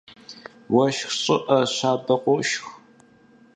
[0.75, 2.65] Уэшх щӀыӀэ щабэ къошх.